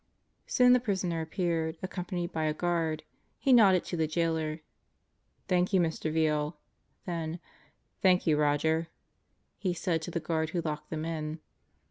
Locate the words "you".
5.73-5.79, 8.25-8.35